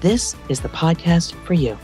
this 0.00 0.36
is 0.48 0.60
the 0.60 0.68
podcast 0.68 1.32
for 1.44 1.54
you. 1.54 1.76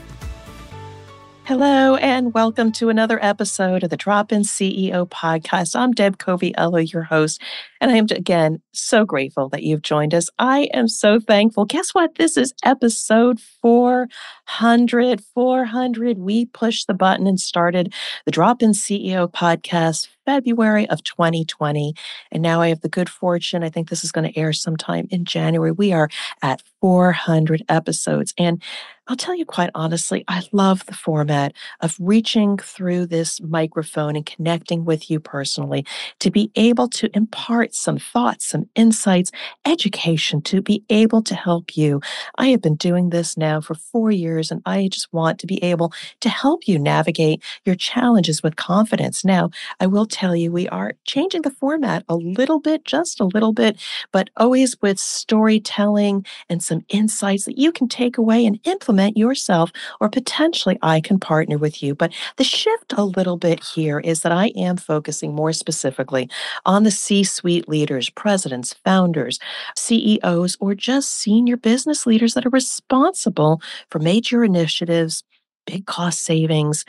Hello, 1.46 1.96
and 1.96 2.32
welcome 2.32 2.72
to 2.72 2.88
another 2.88 3.22
episode 3.22 3.82
of 3.82 3.90
the 3.90 3.98
Drop 3.98 4.32
In 4.32 4.42
CEO 4.42 5.06
podcast. 5.06 5.76
I'm 5.76 5.92
Deb 5.92 6.16
Coviello, 6.16 6.90
your 6.90 7.02
host, 7.02 7.42
and 7.82 7.90
I 7.90 7.96
am 7.96 8.06
again 8.10 8.62
so 8.72 9.04
grateful 9.04 9.50
that 9.50 9.62
you've 9.62 9.82
joined 9.82 10.14
us. 10.14 10.30
I 10.38 10.70
am 10.72 10.88
so 10.88 11.20
thankful. 11.20 11.66
Guess 11.66 11.90
what? 11.90 12.14
This 12.14 12.38
is 12.38 12.54
episode 12.64 13.40
400. 13.60 15.20
400. 15.34 16.18
We 16.18 16.46
pushed 16.46 16.86
the 16.86 16.94
button 16.94 17.26
and 17.26 17.38
started 17.38 17.92
the 18.24 18.30
Drop 18.30 18.62
In 18.62 18.70
CEO 18.70 19.30
podcast 19.30 20.08
February 20.26 20.88
of 20.88 21.02
2020. 21.02 21.94
And 22.32 22.42
now 22.42 22.60
I 22.60 22.68
have 22.68 22.80
the 22.80 22.88
good 22.88 23.08
fortune. 23.08 23.62
I 23.62 23.70
think 23.70 23.88
this 23.88 24.04
is 24.04 24.12
going 24.12 24.30
to 24.30 24.38
air 24.38 24.52
sometime 24.52 25.06
in 25.10 25.24
January. 25.24 25.72
We 25.72 25.92
are 25.92 26.08
at 26.42 26.62
400 26.80 27.64
episodes. 27.68 28.34
And 28.38 28.62
I'll 29.06 29.16
tell 29.16 29.34
you 29.34 29.44
quite 29.44 29.68
honestly, 29.74 30.24
I 30.28 30.42
love 30.50 30.86
the 30.86 30.94
format 30.94 31.52
of 31.80 31.94
reaching 32.00 32.56
through 32.56 33.06
this 33.06 33.38
microphone 33.42 34.16
and 34.16 34.24
connecting 34.24 34.86
with 34.86 35.10
you 35.10 35.20
personally 35.20 35.84
to 36.20 36.30
be 36.30 36.50
able 36.56 36.88
to 36.88 37.10
impart 37.14 37.74
some 37.74 37.98
thoughts, 37.98 38.46
some 38.46 38.64
insights, 38.74 39.30
education 39.66 40.40
to 40.42 40.62
be 40.62 40.84
able 40.88 41.20
to 41.22 41.34
help 41.34 41.76
you. 41.76 42.00
I 42.38 42.46
have 42.48 42.62
been 42.62 42.76
doing 42.76 43.10
this 43.10 43.36
now 43.36 43.60
for 43.60 43.74
four 43.74 44.10
years, 44.10 44.50
and 44.50 44.62
I 44.64 44.88
just 44.90 45.12
want 45.12 45.38
to 45.40 45.46
be 45.46 45.62
able 45.62 45.92
to 46.20 46.30
help 46.30 46.66
you 46.66 46.78
navigate 46.78 47.42
your 47.66 47.74
challenges 47.74 48.42
with 48.42 48.56
confidence. 48.56 49.22
Now, 49.22 49.50
I 49.80 49.86
will 49.86 50.06
tell 50.14 50.36
you, 50.36 50.52
we 50.52 50.68
are 50.68 50.92
changing 51.04 51.42
the 51.42 51.50
format 51.50 52.04
a 52.08 52.14
little 52.14 52.60
bit, 52.60 52.84
just 52.84 53.20
a 53.20 53.24
little 53.24 53.52
bit, 53.52 53.76
but 54.12 54.30
always 54.36 54.80
with 54.80 54.98
storytelling 54.98 56.24
and 56.48 56.62
some 56.62 56.82
insights 56.88 57.44
that 57.44 57.58
you 57.58 57.72
can 57.72 57.88
take 57.88 58.16
away 58.16 58.46
and 58.46 58.60
implement 58.64 59.16
yourself, 59.16 59.72
or 60.00 60.08
potentially 60.08 60.78
I 60.82 61.00
can 61.00 61.18
partner 61.18 61.58
with 61.58 61.82
you. 61.82 61.94
But 61.94 62.12
the 62.36 62.44
shift 62.44 62.94
a 62.96 63.04
little 63.04 63.36
bit 63.36 63.62
here 63.62 63.98
is 63.98 64.22
that 64.22 64.32
I 64.32 64.52
am 64.56 64.76
focusing 64.76 65.34
more 65.34 65.52
specifically 65.52 66.30
on 66.64 66.84
the 66.84 66.90
C 66.92 67.24
suite 67.24 67.68
leaders, 67.68 68.08
presidents, 68.10 68.74
founders, 68.84 69.38
CEOs, 69.76 70.56
or 70.60 70.74
just 70.74 71.10
senior 71.10 71.56
business 71.56 72.06
leaders 72.06 72.34
that 72.34 72.46
are 72.46 72.50
responsible 72.50 73.60
for 73.90 73.98
major 73.98 74.44
initiatives, 74.44 75.24
big 75.66 75.86
cost 75.86 76.22
savings, 76.22 76.84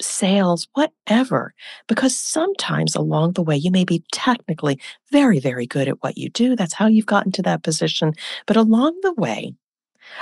sales, 0.00 0.68
whatever. 0.74 1.54
Because 1.88 2.16
sometimes 2.16 2.94
along 2.94 3.32
the 3.32 3.42
way, 3.42 3.56
you 3.56 3.70
may 3.70 3.84
be 3.84 4.04
technically 4.12 4.80
very, 5.10 5.38
very 5.40 5.66
good 5.66 5.88
at 5.88 6.02
what 6.02 6.18
you 6.18 6.28
do. 6.30 6.56
That's 6.56 6.74
how 6.74 6.86
you've 6.86 7.06
gotten 7.06 7.32
to 7.32 7.42
that 7.42 7.62
position. 7.62 8.12
But 8.46 8.56
along 8.56 8.98
the 9.02 9.14
way, 9.14 9.54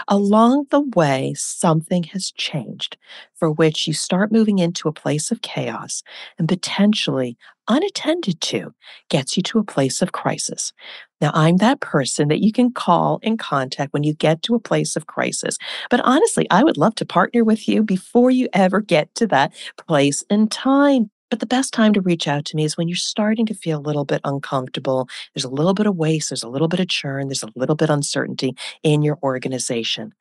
Along 0.08 0.66
the 0.70 0.80
way, 0.96 1.34
something 1.36 2.04
has 2.04 2.32
changed 2.32 2.96
for 3.34 3.50
which 3.50 3.86
you 3.86 3.92
start 3.92 4.32
moving 4.32 4.58
into 4.58 4.88
a 4.88 4.92
place 4.92 5.30
of 5.30 5.42
chaos 5.42 6.02
and 6.38 6.48
potentially 6.48 7.36
unattended 7.68 8.40
to 8.40 8.74
gets 9.08 9.36
you 9.36 9.42
to 9.44 9.58
a 9.58 9.64
place 9.64 10.02
of 10.02 10.12
crisis. 10.12 10.72
Now, 11.20 11.30
I'm 11.34 11.56
that 11.58 11.80
person 11.80 12.28
that 12.28 12.40
you 12.40 12.52
can 12.52 12.72
call 12.72 13.20
and 13.22 13.38
contact 13.38 13.92
when 13.92 14.02
you 14.02 14.14
get 14.14 14.42
to 14.42 14.54
a 14.54 14.60
place 14.60 14.96
of 14.96 15.06
crisis. 15.06 15.56
But 15.90 16.00
honestly, 16.04 16.46
I 16.50 16.64
would 16.64 16.76
love 16.76 16.94
to 16.96 17.06
partner 17.06 17.44
with 17.44 17.68
you 17.68 17.82
before 17.82 18.30
you 18.30 18.48
ever 18.52 18.80
get 18.80 19.14
to 19.16 19.26
that 19.28 19.54
place 19.86 20.22
in 20.28 20.48
time. 20.48 21.10
But 21.30 21.40
the 21.40 21.46
best 21.46 21.72
time 21.72 21.92
to 21.94 22.00
reach 22.00 22.28
out 22.28 22.44
to 22.46 22.56
me 22.56 22.64
is 22.64 22.76
when 22.76 22.86
you're 22.86 22.96
starting 22.96 23.46
to 23.46 23.54
feel 23.54 23.78
a 23.78 23.80
little 23.80 24.04
bit 24.04 24.20
uncomfortable. 24.24 25.08
There's 25.34 25.44
a 25.44 25.48
little 25.50 25.74
bit 25.74 25.86
of 25.86 25.96
waste, 25.96 26.30
there's 26.30 26.42
a 26.42 26.48
little 26.48 26.68
bit 26.68 26.80
of 26.80 26.88
churn, 26.88 27.28
there's 27.28 27.42
a 27.42 27.48
little 27.56 27.74
bit 27.74 27.90
of 27.90 27.94
uncertainty 27.94 28.54
in 28.82 29.02
your 29.02 29.18
organization. 29.22 30.12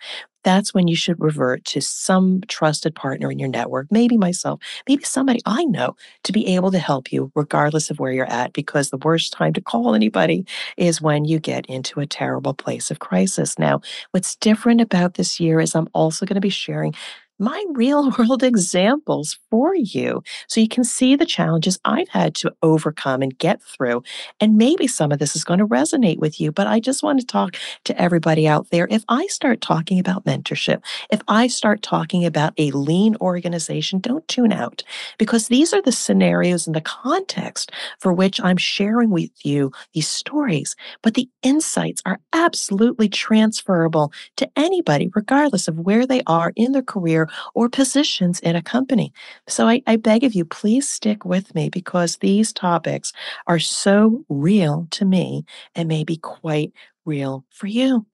That's 0.43 0.73
when 0.73 0.87
you 0.87 0.95
should 0.95 1.19
revert 1.19 1.65
to 1.65 1.81
some 1.81 2.41
trusted 2.47 2.95
partner 2.95 3.31
in 3.31 3.39
your 3.39 3.49
network, 3.49 3.87
maybe 3.91 4.17
myself, 4.17 4.59
maybe 4.87 5.03
somebody 5.03 5.39
I 5.45 5.63
know, 5.65 5.95
to 6.23 6.31
be 6.31 6.47
able 6.55 6.71
to 6.71 6.79
help 6.79 7.11
you 7.11 7.31
regardless 7.35 7.89
of 7.89 7.99
where 7.99 8.11
you're 8.11 8.29
at. 8.29 8.53
Because 8.53 8.89
the 8.89 8.97
worst 8.97 9.33
time 9.33 9.53
to 9.53 9.61
call 9.61 9.95
anybody 9.95 10.45
is 10.77 11.01
when 11.01 11.25
you 11.25 11.39
get 11.39 11.65
into 11.67 11.99
a 11.99 12.05
terrible 12.05 12.53
place 12.53 12.91
of 12.91 12.99
crisis. 12.99 13.57
Now, 13.57 13.81
what's 14.11 14.35
different 14.35 14.81
about 14.81 15.15
this 15.15 15.39
year 15.39 15.59
is 15.59 15.75
I'm 15.75 15.89
also 15.93 16.25
going 16.25 16.35
to 16.35 16.41
be 16.41 16.49
sharing 16.49 16.93
my 17.39 17.63
real 17.71 18.11
world 18.17 18.43
examples 18.43 19.39
for 19.49 19.75
you 19.75 20.23
so 20.47 20.61
you 20.61 20.67
can 20.67 20.83
see 20.83 21.15
the 21.15 21.25
challenges 21.25 21.79
I've 21.85 22.09
had 22.09 22.35
to 22.35 22.53
overcome 22.61 23.21
and 23.21 23.37
get 23.37 23.61
through. 23.61 24.03
And 24.39 24.57
maybe 24.57 24.87
some 24.87 25.11
of 25.11 25.19
this 25.19 25.35
is 25.35 25.43
going 25.43 25.59
to 25.59 25.67
resonate 25.67 26.19
with 26.19 26.39
you, 26.39 26.51
but 26.51 26.67
I 26.67 26.79
just 26.79 27.03
want 27.03 27.19
to 27.19 27.25
talk 27.25 27.55
to 27.85 28.01
everybody 28.01 28.47
out 28.47 28.69
there. 28.71 28.87
If 28.89 29.03
I 29.09 29.25
start 29.27 29.61
talking 29.61 29.99
about 29.99 30.25
mentorship, 30.25 30.83
if 31.11 31.21
I 31.27 31.47
start 31.47 31.81
talking 31.81 32.25
about 32.25 32.53
a 32.57 32.71
lean 32.71 33.15
organization, 33.21 33.99
don't 33.99 34.27
tune 34.27 34.53
out 34.53 34.83
because 35.17 35.47
these 35.47 35.73
are 35.73 35.81
the 35.81 35.91
scenarios 35.91 36.67
and 36.67 36.75
the 36.75 36.81
context 36.81 37.71
for 37.99 38.13
which 38.13 38.39
I'm 38.41 38.57
sharing 38.57 39.09
with 39.09 39.31
you 39.45 39.71
these 39.93 40.07
stories. 40.07 40.75
But 41.01 41.15
the 41.15 41.29
insights 41.41 42.01
are 42.05 42.19
absolutely 42.31 43.09
transferable 43.09 44.11
to 44.37 44.49
anybody, 44.55 45.09
regardless 45.13 45.67
of 45.67 45.79
where 45.79 46.05
they 46.05 46.21
are 46.27 46.53
in 46.55 46.71
their 46.71 46.81
career 46.81 47.22
or 47.53 47.69
positions 47.69 48.39
in 48.39 48.55
a 48.55 48.61
company. 48.61 49.13
So 49.47 49.67
I, 49.67 49.81
I 49.87 49.95
beg 49.95 50.23
of 50.23 50.33
you, 50.33 50.45
please 50.45 50.87
stick 50.87 51.25
with 51.25 51.53
me 51.55 51.69
because 51.69 52.17
these 52.17 52.53
topics 52.53 53.13
are 53.47 53.59
so 53.59 54.23
real 54.29 54.87
to 54.91 55.05
me 55.05 55.45
and 55.75 55.87
may 55.87 56.03
be 56.03 56.17
quite 56.17 56.73
real 57.05 57.45
for 57.49 57.67
you. 57.67 58.05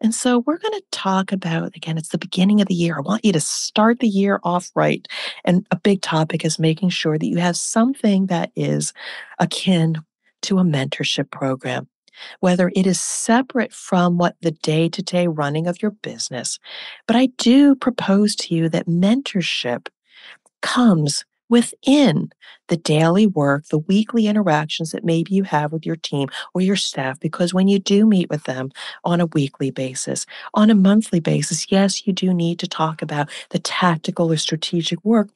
And 0.00 0.14
so 0.14 0.40
we're 0.40 0.58
going 0.58 0.72
to 0.72 0.84
talk 0.90 1.30
about, 1.30 1.76
again, 1.76 1.98
it's 1.98 2.08
the 2.08 2.18
beginning 2.18 2.60
of 2.60 2.68
the 2.68 2.74
year. 2.74 2.96
I 2.96 3.00
want 3.00 3.24
you 3.24 3.32
to 3.32 3.40
start 3.40 4.00
the 4.00 4.08
year 4.08 4.40
off 4.42 4.70
right. 4.74 5.06
And 5.44 5.66
a 5.70 5.76
big 5.76 6.02
topic 6.02 6.44
is 6.44 6.58
making 6.58 6.88
sure 6.88 7.18
that 7.18 7.26
you 7.26 7.36
have 7.36 7.56
something 7.56 8.26
that 8.26 8.50
is 8.56 8.92
akin 9.38 10.02
to 10.42 10.58
a 10.58 10.64
mentorship 10.64 11.30
program 11.30 11.86
whether 12.40 12.70
it 12.74 12.86
is 12.86 13.00
separate 13.00 13.72
from 13.72 14.18
what 14.18 14.36
the 14.40 14.50
day 14.50 14.88
to 14.88 15.02
day 15.02 15.26
running 15.26 15.66
of 15.66 15.80
your 15.82 15.90
business. 15.90 16.58
But 17.06 17.16
I 17.16 17.26
do 17.38 17.74
propose 17.74 18.34
to 18.36 18.54
you 18.54 18.68
that 18.68 18.86
mentorship 18.86 19.88
comes 20.62 21.24
within 21.48 22.30
the 22.68 22.78
daily 22.78 23.26
work, 23.26 23.66
the 23.66 23.76
weekly 23.78 24.26
interactions 24.26 24.90
that 24.90 25.04
maybe 25.04 25.34
you 25.34 25.42
have 25.42 25.70
with 25.70 25.84
your 25.84 25.96
team 25.96 26.28
or 26.54 26.62
your 26.62 26.76
staff, 26.76 27.20
because 27.20 27.52
when 27.52 27.68
you 27.68 27.78
do 27.78 28.06
meet 28.06 28.30
with 28.30 28.44
them 28.44 28.70
on 29.04 29.20
a 29.20 29.26
weekly 29.26 29.70
basis, 29.70 30.24
on 30.54 30.70
a 30.70 30.74
monthly 30.74 31.20
basis, 31.20 31.70
yes, 31.70 32.06
you 32.06 32.12
do 32.14 32.32
need 32.32 32.58
to 32.58 32.66
talk 32.66 33.02
about 33.02 33.28
the 33.50 33.58
tactical 33.58 34.32
or 34.32 34.36
strategic 34.38 35.04
work 35.04 35.28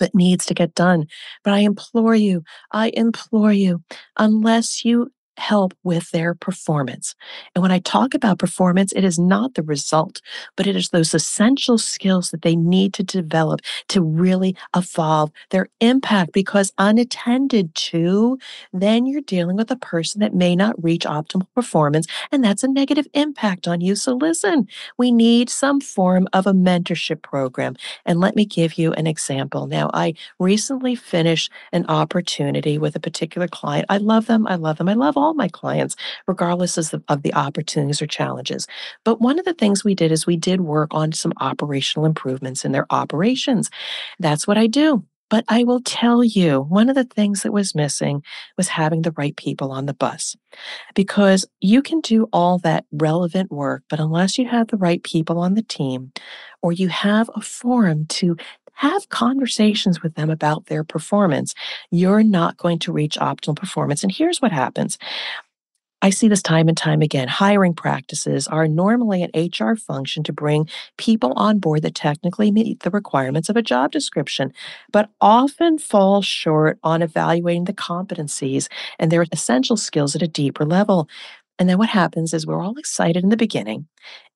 that 0.00 0.14
needs 0.14 0.46
to 0.46 0.54
get 0.54 0.74
done. 0.74 1.06
But 1.44 1.52
I 1.52 1.58
implore 1.58 2.14
you, 2.14 2.44
I 2.72 2.88
implore 2.94 3.52
you, 3.52 3.82
unless 4.16 4.86
you 4.86 5.12
help 5.42 5.74
with 5.82 6.10
their 6.12 6.34
performance. 6.34 7.16
And 7.54 7.62
when 7.62 7.72
I 7.72 7.80
talk 7.80 8.14
about 8.14 8.38
performance, 8.38 8.92
it 8.92 9.02
is 9.02 9.18
not 9.18 9.54
the 9.54 9.62
result, 9.64 10.20
but 10.56 10.68
it 10.68 10.76
is 10.76 10.90
those 10.90 11.14
essential 11.14 11.78
skills 11.78 12.30
that 12.30 12.42
they 12.42 12.54
need 12.54 12.94
to 12.94 13.02
develop 13.02 13.60
to 13.88 14.00
really 14.00 14.54
evolve 14.76 15.32
their 15.50 15.66
impact. 15.80 16.32
Because 16.32 16.72
unattended 16.78 17.74
to, 17.74 18.38
then 18.72 19.04
you're 19.04 19.20
dealing 19.20 19.56
with 19.56 19.70
a 19.70 19.76
person 19.76 20.20
that 20.20 20.34
may 20.34 20.54
not 20.54 20.82
reach 20.82 21.04
optimal 21.04 21.48
performance, 21.56 22.06
and 22.30 22.44
that's 22.44 22.62
a 22.62 22.68
negative 22.68 23.08
impact 23.12 23.66
on 23.66 23.80
you. 23.80 23.96
So 23.96 24.14
listen, 24.14 24.68
we 24.96 25.10
need 25.10 25.50
some 25.50 25.80
form 25.80 26.28
of 26.32 26.46
a 26.46 26.52
mentorship 26.52 27.20
program. 27.22 27.74
And 28.06 28.20
let 28.20 28.36
me 28.36 28.44
give 28.44 28.78
you 28.78 28.92
an 28.92 29.08
example. 29.08 29.66
Now, 29.66 29.90
I 29.92 30.14
recently 30.38 30.94
finished 30.94 31.50
an 31.72 31.84
opportunity 31.88 32.78
with 32.78 32.94
a 32.94 33.00
particular 33.00 33.48
client. 33.48 33.86
I 33.88 33.98
love 33.98 34.26
them. 34.26 34.46
I 34.46 34.54
love 34.54 34.78
them. 34.78 34.88
I 34.88 34.94
love 34.94 35.16
all 35.32 35.36
my 35.36 35.48
clients, 35.48 35.96
regardless 36.26 36.76
of 36.76 36.90
the, 36.90 37.02
of 37.08 37.22
the 37.22 37.32
opportunities 37.34 38.02
or 38.02 38.06
challenges. 38.06 38.66
But 39.04 39.20
one 39.20 39.38
of 39.38 39.46
the 39.46 39.54
things 39.54 39.82
we 39.82 39.94
did 39.94 40.12
is 40.12 40.26
we 40.26 40.36
did 40.36 40.60
work 40.60 40.90
on 40.92 41.12
some 41.12 41.32
operational 41.40 42.04
improvements 42.04 42.64
in 42.64 42.72
their 42.72 42.86
operations. 42.90 43.70
That's 44.18 44.46
what 44.46 44.58
I 44.58 44.66
do. 44.66 45.04
But 45.30 45.46
I 45.48 45.64
will 45.64 45.80
tell 45.80 46.22
you, 46.22 46.60
one 46.60 46.90
of 46.90 46.94
the 46.94 47.04
things 47.04 47.42
that 47.42 47.54
was 47.54 47.74
missing 47.74 48.22
was 48.58 48.68
having 48.68 49.00
the 49.00 49.12
right 49.12 49.34
people 49.34 49.72
on 49.72 49.86
the 49.86 49.94
bus. 49.94 50.36
Because 50.94 51.46
you 51.62 51.80
can 51.80 52.02
do 52.02 52.28
all 52.34 52.58
that 52.58 52.84
relevant 52.92 53.50
work, 53.50 53.82
but 53.88 53.98
unless 53.98 54.36
you 54.36 54.46
have 54.46 54.68
the 54.68 54.76
right 54.76 55.02
people 55.02 55.38
on 55.38 55.54
the 55.54 55.62
team, 55.62 56.12
or 56.60 56.70
you 56.70 56.88
have 56.88 57.30
a 57.34 57.40
forum 57.40 58.04
to 58.06 58.36
have 58.82 59.08
conversations 59.10 60.02
with 60.02 60.16
them 60.16 60.28
about 60.28 60.66
their 60.66 60.82
performance, 60.82 61.54
you're 61.92 62.24
not 62.24 62.56
going 62.56 62.80
to 62.80 62.92
reach 62.92 63.16
optimal 63.16 63.54
performance. 63.54 64.02
And 64.02 64.10
here's 64.10 64.42
what 64.42 64.50
happens 64.50 64.98
I 66.04 66.10
see 66.10 66.26
this 66.26 66.42
time 66.42 66.66
and 66.66 66.76
time 66.76 67.00
again. 67.00 67.28
Hiring 67.28 67.74
practices 67.74 68.48
are 68.48 68.66
normally 68.66 69.22
an 69.22 69.30
HR 69.36 69.76
function 69.76 70.24
to 70.24 70.32
bring 70.32 70.68
people 70.98 71.32
on 71.36 71.60
board 71.60 71.82
that 71.82 71.94
technically 71.94 72.50
meet 72.50 72.80
the 72.80 72.90
requirements 72.90 73.48
of 73.48 73.56
a 73.56 73.62
job 73.62 73.92
description, 73.92 74.52
but 74.92 75.10
often 75.20 75.78
fall 75.78 76.20
short 76.20 76.80
on 76.82 77.02
evaluating 77.02 77.66
the 77.66 77.72
competencies 77.72 78.66
and 78.98 79.12
their 79.12 79.26
essential 79.30 79.76
skills 79.76 80.16
at 80.16 80.22
a 80.22 80.28
deeper 80.28 80.66
level. 80.66 81.08
And 81.56 81.68
then 81.68 81.78
what 81.78 81.90
happens 81.90 82.34
is 82.34 82.48
we're 82.48 82.60
all 82.60 82.76
excited 82.78 83.22
in 83.22 83.30
the 83.30 83.36
beginning, 83.36 83.86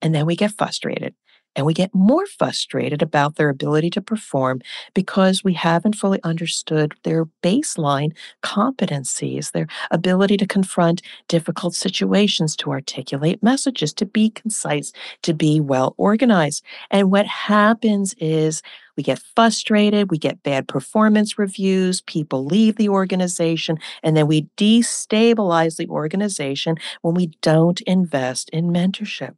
and 0.01 0.15
then 0.15 0.25
we 0.25 0.37
get 0.37 0.53
frustrated 0.57 1.15
and 1.57 1.65
we 1.65 1.73
get 1.73 1.93
more 1.93 2.25
frustrated 2.27 3.01
about 3.01 3.35
their 3.35 3.49
ability 3.49 3.89
to 3.89 4.01
perform 4.01 4.61
because 4.93 5.43
we 5.43 5.53
haven't 5.53 5.95
fully 5.95 6.21
understood 6.23 6.93
their 7.03 7.25
baseline 7.43 8.15
competencies, 8.43 9.51
their 9.51 9.67
ability 9.89 10.37
to 10.37 10.45
confront 10.45 11.01
difficult 11.27 11.73
situations, 11.73 12.55
to 12.57 12.71
articulate 12.71 13.41
messages, 13.41 13.91
to 13.95 14.05
be 14.05 14.29
concise, 14.29 14.93
to 15.23 15.33
be 15.33 15.59
well 15.59 15.95
organized. 15.97 16.63
And 16.91 17.11
what 17.11 17.25
happens 17.25 18.13
is 18.19 18.61
we 18.95 19.03
get 19.03 19.21
frustrated, 19.35 20.11
we 20.11 20.19
get 20.19 20.43
bad 20.43 20.67
performance 20.67 21.39
reviews, 21.39 22.01
people 22.01 22.45
leave 22.45 22.75
the 22.75 22.89
organization, 22.89 23.79
and 24.03 24.15
then 24.15 24.27
we 24.27 24.43
destabilize 24.57 25.77
the 25.77 25.87
organization 25.87 26.77
when 27.01 27.15
we 27.15 27.27
don't 27.41 27.81
invest 27.81 28.49
in 28.49 28.67
mentorship. 28.67 29.35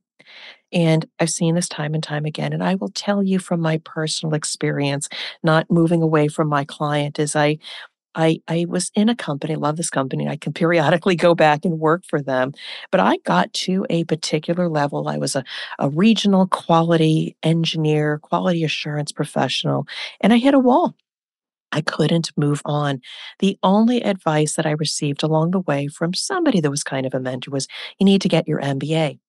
And 0.71 1.05
I've 1.19 1.29
seen 1.29 1.55
this 1.55 1.69
time 1.69 1.93
and 1.93 2.03
time 2.03 2.25
again. 2.25 2.53
And 2.53 2.63
I 2.63 2.75
will 2.75 2.89
tell 2.89 3.23
you 3.23 3.39
from 3.39 3.59
my 3.59 3.79
personal 3.85 4.35
experience, 4.35 5.09
not 5.43 5.69
moving 5.69 6.01
away 6.01 6.27
from 6.27 6.47
my 6.47 6.65
client, 6.65 7.19
is 7.19 7.35
I 7.35 7.57
I, 8.15 8.41
I 8.47 8.65
was 8.67 8.91
in 8.95 9.07
a 9.07 9.15
company, 9.15 9.55
love 9.55 9.77
this 9.77 9.89
company. 9.89 10.27
I 10.27 10.35
can 10.35 10.53
periodically 10.61 11.15
go 11.15 11.35
back 11.35 11.63
and 11.63 11.79
work 11.79 12.03
for 12.07 12.21
them. 12.21 12.53
But 12.91 13.01
I 13.01 13.17
got 13.17 13.53
to 13.53 13.85
a 13.89 14.03
particular 14.05 14.67
level. 14.67 15.07
I 15.07 15.17
was 15.17 15.35
a, 15.35 15.43
a 15.77 15.89
regional 15.89 16.47
quality 16.47 17.35
engineer, 17.43 18.19
quality 18.19 18.63
assurance 18.63 19.11
professional, 19.11 19.87
and 20.21 20.33
I 20.33 20.37
hit 20.37 20.53
a 20.53 20.59
wall. 20.59 20.95
I 21.71 21.81
couldn't 21.81 22.31
move 22.35 22.61
on. 22.65 22.99
The 23.39 23.57
only 23.61 24.01
advice 24.01 24.55
that 24.55 24.65
I 24.65 24.71
received 24.71 25.21
along 25.21 25.51
the 25.51 25.59
way 25.59 25.87
from 25.87 26.15
somebody 26.15 26.61
that 26.61 26.71
was 26.71 26.83
kind 26.83 27.05
of 27.05 27.13
a 27.13 27.19
mentor 27.19 27.51
was 27.51 27.67
you 27.99 28.05
need 28.05 28.21
to 28.21 28.27
get 28.27 28.47
your 28.47 28.59
MBA 28.59 29.19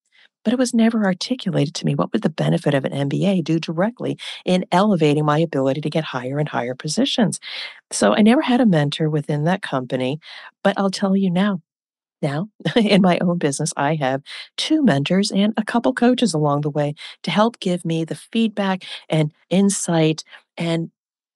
but 0.45 0.53
it 0.53 0.59
was 0.59 0.75
never 0.75 1.05
articulated 1.05 1.75
to 1.75 1.87
me 1.87 1.95
what 1.95 2.13
would 2.13 2.23
the 2.23 2.31
benefit 2.31 2.75
of 2.75 2.85
an 2.85 2.93
MBA 2.93 3.45
do 3.45 3.59
directly 3.59 4.19
in 4.45 4.65
elevating 4.73 5.25
my 5.25 5.39
ability 5.39 5.81
to 5.81 5.91
get 5.91 6.05
higher 6.05 6.39
and 6.39 6.49
higher 6.49 6.75
positions. 6.75 7.41
So 7.91 8.15
I 8.15 8.23
never 8.23 8.43
had 8.43 8.61
a 8.61 8.67
mentor 8.67 9.09
within 9.11 9.45
that 9.45 9.63
company, 9.63 10.21
but 10.63 10.75
I'll 10.79 10.91
tell 10.91 11.17
you 11.17 11.31
now. 11.31 11.61
Now, 12.23 12.49
in 12.77 13.01
my 13.01 13.19
own 13.21 13.39
business, 13.39 13.73
I 13.77 13.95
have 13.97 14.23
two 14.57 14.83
mentors 14.83 15.31
and 15.31 15.55
a 15.57 15.65
couple 15.65 15.93
coaches 15.95 16.35
along 16.35 16.63
the 16.63 16.71
way 16.71 16.95
to 17.23 17.31
help 17.31 17.59
give 17.61 17.85
me 17.85 18.05
the 18.05 18.15
feedback 18.15 18.85
and 19.09 19.33
insight 19.49 20.23
and 20.57 20.91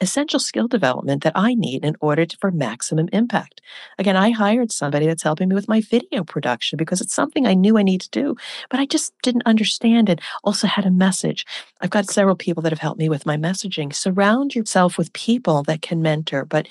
essential 0.05 0.39
skill 0.39 0.69
development 0.69 1.25
that 1.25 1.33
I 1.35 1.55
need 1.55 1.85
in 1.85 1.97
order 2.01 2.25
to, 2.25 2.37
for 2.37 2.53
maximum 2.53 3.09
impact. 3.13 3.61
Again, 3.99 4.17
I 4.17 4.31
hired 4.31 4.71
somebody 4.71 5.07
that's 5.07 5.25
helping 5.25 5.49
me 5.49 5.57
with 5.57 5.69
my 5.69 5.81
video 5.81 6.23
production 6.23 6.77
because 6.77 7.01
it's 7.01 7.15
something 7.15 7.47
I 7.47 7.55
knew 7.55 7.77
I 7.77 7.83
need 7.83 8.03
to 8.03 8.11
do, 8.11 8.37
but 8.71 8.79
I 8.79 8.87
just 8.87 9.13
didn't 9.23 9.47
understand 9.47 10.09
it. 10.09 10.21
Also 10.45 10.69
had 10.69 10.87
a 10.87 10.91
message. 10.91 11.45
I've 11.81 11.91
got 11.91 12.09
several 12.09 12.37
people 12.37 12.63
that 12.63 12.73
have 12.73 12.79
helped 12.79 13.01
me 13.01 13.09
with 13.09 13.27
my 13.27 13.37
messaging. 13.37 13.93
Surround 13.93 14.55
yourself 14.55 14.97
with 14.97 15.13
people 15.13 15.65
that 15.65 15.83
can 15.83 16.01
mentor, 16.01 16.45
but 16.45 16.69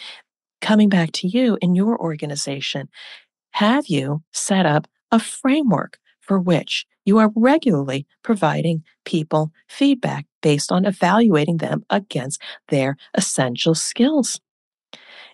coming 0.61 0.87
back 0.87 1.11
to 1.11 1.27
you 1.27 1.57
in 1.61 1.75
your 1.75 1.99
organization, 1.99 2.87
have 3.51 3.87
you 3.87 4.23
set 4.31 4.65
up 4.65 4.87
a 5.11 5.19
framework 5.19 5.99
for 6.21 6.39
which 6.39 6.85
you 7.05 7.17
are 7.17 7.31
regularly 7.35 8.07
providing 8.23 8.83
people 9.03 9.51
feedback 9.67 10.25
based 10.43 10.71
on 10.71 10.85
evaluating 10.85 11.57
them 11.57 11.83
against 11.89 12.39
their 12.67 12.97
essential 13.15 13.73
skills. 13.73 14.39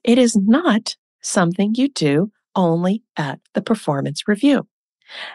It 0.06 0.17
is 0.17 0.38
not 0.38 0.95
something 1.21 1.75
you 1.75 1.89
do 1.89 2.31
only 2.56 3.03
at 3.17 3.39
the 3.53 3.61
performance 3.61 4.25
review. 4.27 4.65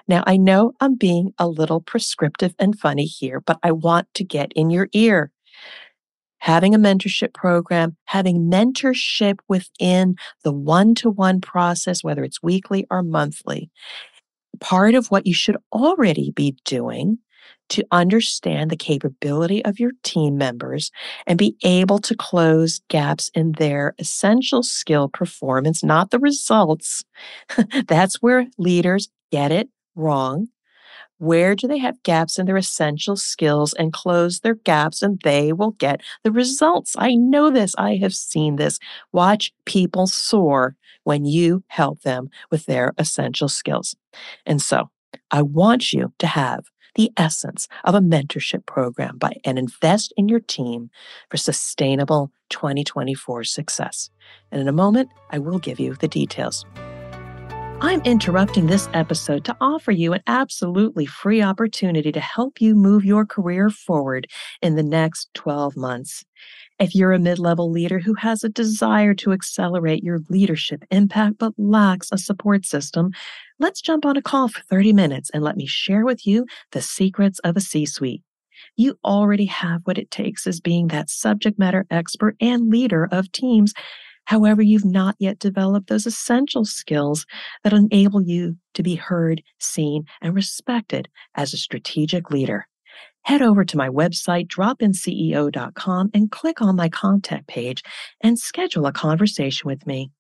Now, 0.09 0.23
I 0.27 0.37
know 0.37 0.73
I'm 0.81 0.95
being 0.95 1.35
a 1.39 1.49
little 1.49 1.81
prescriptive 1.81 2.55
and 2.59 2.79
funny 2.79 3.05
here, 3.05 3.41
but 3.41 3.59
I 3.63 3.73
want 3.73 4.07
to 4.15 4.25
get 4.25 4.53
in 4.55 4.71
your 4.71 4.89
ear. 4.93 5.33
Having 6.39 6.75
a 6.75 6.79
mentorship 6.79 7.33
program, 7.35 7.97
having 8.05 8.51
mentorship 8.51 9.39
within 9.49 10.15
the 10.45 10.53
one 10.53 10.95
to 10.97 11.11
one 11.11 11.41
process, 11.41 12.05
whether 12.05 12.23
it's 12.23 12.43
weekly 12.43 12.87
or 12.91 13.03
monthly, 13.03 13.71
part 14.61 14.95
of 14.95 15.09
what 15.09 15.27
you 15.27 15.35
should 15.35 15.57
already 15.73 16.31
be 16.31 16.57
doing 16.65 17.19
to 17.71 17.85
understand 17.91 18.71
the 18.71 18.77
capability 18.77 19.65
of 19.65 19.81
your 19.81 19.93
team 20.03 20.37
members 20.37 20.91
and 21.27 21.39
be 21.39 21.57
able 21.65 21.99
to 21.99 22.15
close 22.15 22.81
gaps 22.89 23.31
in 23.35 23.53
their 23.53 23.95
essential 23.99 24.63
skill 24.63 25.09
performance, 25.09 25.83
not 25.83 26.11
the 26.11 26.19
results. 26.19 27.05
That's 27.87 28.23
where 28.23 28.47
leaders 28.59 29.09
get 29.31 29.51
it 29.51 29.69
wrong. 29.95 30.49
Where 31.19 31.55
do 31.55 31.69
they 31.69 31.79
have 31.79 32.03
gaps 32.03 32.39
in 32.39 32.47
their 32.47 32.57
essential 32.57 33.17
skills 33.17 33.73
and 33.75 33.93
close 33.93 34.41
their 34.41 34.57
gaps 34.57 35.01
and 35.01 35.21
they 35.23 35.53
will 35.53 35.71
get 35.73 36.01
the 36.25 36.33
results? 36.33 36.97
I 36.99 37.15
know 37.15 37.51
this. 37.51 37.75
I 37.79 37.97
have 37.97 38.15
seen 38.15 38.57
this. 38.57 38.79
Watch 39.13 39.53
people 39.65 40.07
soar 40.07 40.77
when 41.05 41.25
you 41.25 41.63
help 41.69 42.03
them 42.03 42.31
with 42.51 42.67
their 42.67 42.93
essential 42.99 43.49
skills. 43.49 43.95
And 44.45 44.61
so 44.61 44.91
I 45.31 45.43
want 45.43 45.93
you 45.93 46.13
to 46.19 46.27
have 46.27 46.65
the 46.95 47.13
essence 47.17 47.69
of 47.85 47.95
a 47.95 48.01
mentorship 48.01 48.67
program 48.67 49.19
by 49.19 49.35
and 49.45 49.59
invest 49.59 50.13
in 50.17 50.29
your 50.29 50.41
team 50.41 50.91
for 51.31 51.37
sustainable 51.37 52.31
2024 52.51 53.45
success. 53.45 54.11
And 54.51 54.61
in 54.61 54.69
a 54.69 54.73
moment, 54.73 55.11
I 55.31 55.39
will 55.39 55.59
give 55.59 55.81
you 55.81 55.95
the 55.95 56.09
details. 56.09 56.65
I'm 57.81 58.01
interrupting 58.03 58.67
this 58.67 58.89
episode 58.95 59.45
to 59.45 59.57
offer 59.61 59.93
you 59.93 60.15
an 60.15 60.23
absolutely 60.27 61.05
free 61.05 61.43
opportunity 61.43 62.13
to 62.13 62.21
help 62.21 62.61
you 62.61 62.75
move 62.75 63.05
your 63.05 63.27
career 63.27 63.69
forward 63.69 64.27
in 64.63 64.77
the 64.77 64.83
next 64.83 65.29
12 65.35 65.77
months. 65.77 66.25
If 66.79 66.95
you're 66.95 67.13
a 67.13 67.19
mid 67.19 67.39
level 67.39 67.71
leader 67.71 67.99
who 67.99 68.15
has 68.15 68.43
a 68.43 68.49
desire 68.49 69.13
to 69.15 69.33
accelerate 69.33 70.03
your 70.03 70.21
leadership 70.31 70.85
impact 70.91 71.37
but 71.39 71.53
lacks 71.59 72.09
a 72.11 72.17
support 72.17 72.65
system, 72.65 73.13
let's 73.59 73.81
jump 73.81 74.05
on 74.05 74.17
a 74.17 74.23
call 74.23 74.49
for 74.49 74.61
30 74.63 74.93
minutes 74.93 75.31
and 75.33 75.43
let 75.43 75.57
me 75.57 75.67
share 75.67 76.05
with 76.05 76.27
you 76.27 76.47
the 76.73 76.81
secrets 76.81 77.39
of 77.41 77.57
a 77.57 77.61
C 77.61 77.87
suite. 77.87 78.23
You 78.77 78.99
already 79.05 79.47
have 79.47 79.83
what 79.85 79.99
it 79.99 80.11
takes 80.11 80.47
as 80.47 80.61
being 80.61 80.89
that 80.89 81.11
subject 81.11 81.59
matter 81.59 81.87
expert 81.91 82.37
and 82.41 82.71
leader 82.71 83.09
of 83.11 83.31
teams. 83.33 83.73
However, 84.27 84.63
you've 84.63 84.85
not 84.85 85.17
yet 85.19 85.39
developed 85.39 85.89
those 85.89 86.07
essential 86.07 86.65
skills 86.65 87.27
that 87.63 87.73
enable 87.73 88.23
you 88.23 88.57
to 88.75 88.83
be 88.83 88.95
heard, 88.95 89.43
seen, 89.59 90.05
and 90.23 90.35
respected 90.35 91.09
as 91.35 91.53
a 91.53 91.59
strategic 91.59 92.31
leader 92.31 92.67
head 93.25 93.43
over 93.43 93.65
to 93.65 93.77
my 93.77 93.89
website, 93.89 94.49
dropinceo.com, 94.49 96.11
and 96.15 96.31
click 96.31 96.63
on 96.63 96.77
my 96.77 96.89
contact 96.89 97.47
page 97.49 97.83
and 98.21 98.39
schedule 98.39 98.87
a 98.87 98.93
conversation 98.93 99.67
with 99.67 99.87
me. 99.87 100.11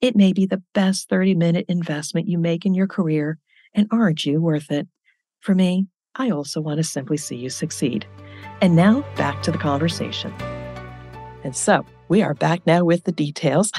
It 0.00 0.16
may 0.16 0.32
be 0.32 0.46
the 0.46 0.62
best 0.74 1.08
30 1.08 1.34
minute 1.34 1.66
investment 1.68 2.28
you 2.28 2.38
make 2.38 2.66
in 2.66 2.74
your 2.74 2.86
career, 2.86 3.38
and 3.74 3.88
aren't 3.90 4.24
you 4.24 4.40
worth 4.40 4.70
it? 4.70 4.88
For 5.40 5.54
me, 5.54 5.86
I 6.14 6.30
also 6.30 6.60
want 6.60 6.78
to 6.78 6.84
simply 6.84 7.16
see 7.16 7.36
you 7.36 7.50
succeed. 7.50 8.06
And 8.60 8.76
now 8.76 9.04
back 9.16 9.42
to 9.42 9.50
the 9.50 9.58
conversation. 9.58 10.32
And 11.44 11.56
so 11.56 11.84
we 12.08 12.22
are 12.22 12.34
back 12.34 12.66
now 12.66 12.84
with 12.84 13.04
the 13.04 13.12
details. 13.12 13.72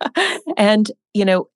and, 0.56 0.90
you 1.12 1.24
know, 1.24 1.48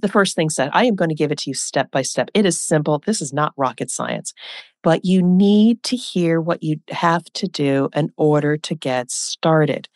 the 0.00 0.08
first 0.08 0.36
thing 0.36 0.50
said, 0.50 0.70
I 0.72 0.84
am 0.84 0.94
going 0.94 1.08
to 1.08 1.14
give 1.14 1.32
it 1.32 1.38
to 1.38 1.50
you 1.50 1.54
step 1.54 1.90
by 1.90 2.02
step. 2.02 2.30
It 2.34 2.44
is 2.44 2.60
simple. 2.60 3.02
This 3.06 3.22
is 3.22 3.32
not 3.32 3.54
rocket 3.56 3.90
science, 3.90 4.34
but 4.82 5.04
you 5.04 5.22
need 5.22 5.82
to 5.84 5.96
hear 5.96 6.40
what 6.40 6.62
you 6.62 6.80
have 6.90 7.24
to 7.34 7.46
do 7.46 7.88
in 7.94 8.10
order 8.16 8.56
to 8.58 8.74
get 8.74 9.10
started. 9.10 9.88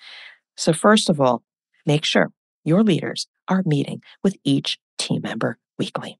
So, 0.56 0.72
first 0.72 1.10
of 1.10 1.20
all, 1.20 1.42
make 1.84 2.04
sure 2.04 2.30
your 2.64 2.82
leaders 2.82 3.26
are 3.48 3.62
meeting 3.66 4.02
with 4.22 4.36
each 4.44 4.78
team 4.98 5.22
member 5.22 5.58
weekly. 5.78 6.18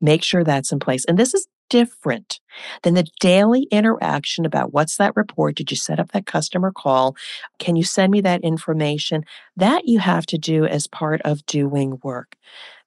Make 0.00 0.22
sure 0.22 0.44
that's 0.44 0.72
in 0.72 0.80
place. 0.80 1.04
And 1.04 1.18
this 1.18 1.34
is 1.34 1.46
different 1.70 2.40
than 2.82 2.94
the 2.94 3.06
daily 3.20 3.62
interaction 3.70 4.44
about 4.44 4.72
what's 4.72 4.96
that 4.96 5.16
report? 5.16 5.56
Did 5.56 5.70
you 5.70 5.76
set 5.76 5.98
up 5.98 6.12
that 6.12 6.26
customer 6.26 6.70
call? 6.70 7.16
Can 7.58 7.74
you 7.74 7.84
send 7.84 8.12
me 8.12 8.20
that 8.20 8.42
information? 8.42 9.24
That 9.56 9.86
you 9.86 9.98
have 9.98 10.26
to 10.26 10.38
do 10.38 10.66
as 10.66 10.86
part 10.86 11.22
of 11.22 11.46
doing 11.46 11.98
work. 12.02 12.36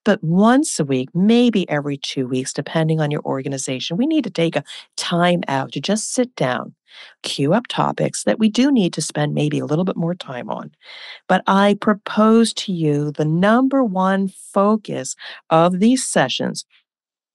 But 0.08 0.24
once 0.24 0.80
a 0.80 0.86
week, 0.86 1.10
maybe 1.14 1.70
every 1.70 1.98
two 1.98 2.30
weeks, 2.30 2.54
depending 2.54 3.02
on 3.02 3.12
your 3.12 3.20
organization, 3.26 3.98
we 3.98 4.08
need 4.08 4.24
to 4.24 4.30
take 4.30 4.56
a 4.56 4.64
time 4.96 5.42
out 5.50 5.74
to 5.74 5.82
just 5.82 6.14
sit 6.14 6.34
down, 6.38 6.74
queue 7.24 7.54
up 7.54 7.68
topics 7.68 8.24
that 8.24 8.40
we 8.40 8.48
do 8.48 8.72
need 8.72 8.94
to 8.94 9.02
spend 9.02 9.34
maybe 9.34 9.60
a 9.60 9.66
little 9.66 9.84
bit 9.84 9.98
more 9.98 10.16
time 10.16 10.50
on. 10.50 10.72
But 11.28 11.44
I 11.46 11.76
propose 11.82 12.54
to 12.54 12.72
you 12.72 13.12
the 13.12 13.26
number 13.26 13.84
one 13.84 14.30
focus 14.30 15.18
of 15.50 15.82
these 15.82 16.08
sessions 16.08 16.64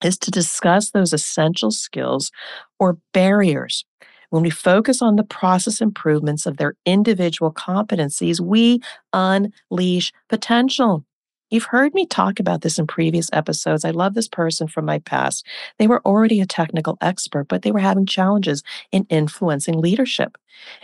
is 0.02 0.16
to 0.20 0.30
discuss 0.30 0.92
those 0.92 1.12
essential 1.12 1.72
skills 1.72 2.30
or 2.78 2.96
barriers. 3.12 3.84
When 4.30 4.42
we 4.42 4.48
focus 4.48 5.02
on 5.02 5.16
the 5.16 5.24
process 5.24 5.82
improvements 5.82 6.46
of 6.46 6.56
their 6.56 6.74
individual 6.86 7.52
competencies, 7.52 8.40
we 8.40 8.80
unleash 9.12 10.10
potential. 10.30 11.04
You've 11.52 11.64
heard 11.64 11.92
me 11.92 12.06
talk 12.06 12.40
about 12.40 12.62
this 12.62 12.78
in 12.78 12.87
previous 12.87 13.28
episodes. 13.30 13.85
I 13.85 13.90
love 13.90 14.14
this 14.14 14.26
person 14.26 14.68
from 14.68 14.87
my 14.87 15.00
past. 15.00 15.47
They 15.78 15.87
were 15.87 16.00
already 16.06 16.40
a 16.40 16.47
technical 16.47 16.97
expert, 17.02 17.47
but 17.47 17.61
they 17.61 17.71
were 17.71 17.78
having 17.78 18.06
challenges 18.06 18.62
in 18.90 19.04
influencing 19.11 19.78
leadership. 19.78 20.38